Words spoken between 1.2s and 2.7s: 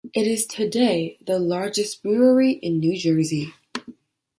the largest brewery